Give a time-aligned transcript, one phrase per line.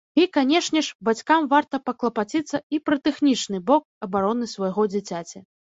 [0.19, 5.37] І канешне ж, бацькам варта паклапаціцца і пра тэхнічны бок абароны свайго дзіцяці.